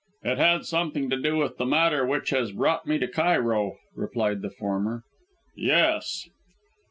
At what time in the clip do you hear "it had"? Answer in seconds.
0.23-0.65